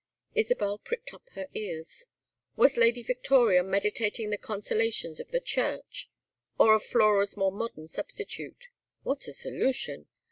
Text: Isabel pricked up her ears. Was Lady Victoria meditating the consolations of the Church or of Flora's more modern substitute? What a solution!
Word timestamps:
Isabel 0.33 0.79
pricked 0.79 1.13
up 1.13 1.27
her 1.33 1.47
ears. 1.53 2.05
Was 2.55 2.75
Lady 2.75 3.03
Victoria 3.03 3.61
meditating 3.61 4.31
the 4.31 4.37
consolations 4.39 5.19
of 5.19 5.27
the 5.29 5.39
Church 5.39 6.09
or 6.57 6.73
of 6.73 6.83
Flora's 6.83 7.37
more 7.37 7.51
modern 7.51 7.87
substitute? 7.87 8.69
What 9.03 9.27
a 9.27 9.31
solution! 9.31 10.07